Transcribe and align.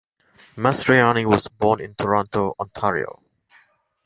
Mastroianni 0.57 1.25
was 1.25 1.47
born 1.47 1.79
in 1.79 1.93
Toronto, 1.93 2.55
Ontario. 2.59 3.21